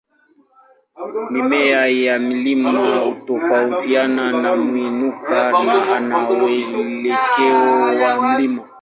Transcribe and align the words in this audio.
Mimea 1.31 1.87
ya 1.87 2.19
mlima 2.19 2.97
hutofautiana 2.99 4.41
na 4.41 4.55
mwinuko 4.55 5.31
na 5.31 6.17
mwelekeo 6.17 7.71
wa 8.01 8.21
mlima. 8.27 8.63